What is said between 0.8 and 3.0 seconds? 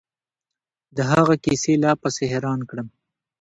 د هغه کيسې لا پسې حيران کړم.